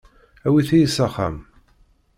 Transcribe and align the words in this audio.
Awit-iyi 0.47 0.87
s 0.89 0.97
axxam. 1.05 1.35